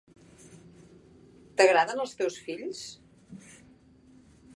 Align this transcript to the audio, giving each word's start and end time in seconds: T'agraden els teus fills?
T'agraden 1.61 2.01
els 2.05 2.17
teus 2.21 2.39
fills? 2.47 2.81